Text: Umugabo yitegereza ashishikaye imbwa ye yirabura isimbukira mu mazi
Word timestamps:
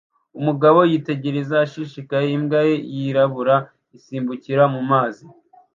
Umugabo 0.39 0.79
yitegereza 0.91 1.55
ashishikaye 1.65 2.27
imbwa 2.37 2.59
ye 2.67 2.75
yirabura 2.95 3.55
isimbukira 3.97 4.63
mu 4.73 4.81
mazi 4.91 5.25